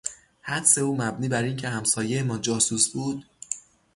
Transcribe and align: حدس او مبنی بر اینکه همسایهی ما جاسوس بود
حدس 0.41 0.77
او 0.77 0.97
مبنی 0.97 1.27
بر 1.29 1.43
اینکه 1.43 1.69
همسایهی 1.69 2.23
ما 2.23 2.37
جاسوس 2.37 2.89
بود 2.89 3.25